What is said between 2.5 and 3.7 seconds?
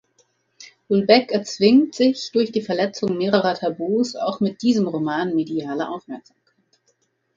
die Verletzung mehrerer